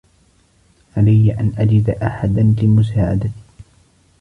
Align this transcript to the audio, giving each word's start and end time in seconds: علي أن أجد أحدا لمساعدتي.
علي 0.97 1.31
أن 1.39 1.53
أجد 1.57 1.89
أحدا 1.89 2.55
لمساعدتي. 2.61 3.31